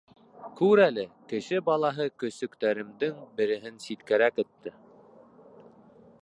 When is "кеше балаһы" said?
1.33-2.07